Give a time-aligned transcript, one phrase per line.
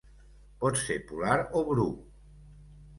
[0.63, 1.89] Pot ser polar o bru.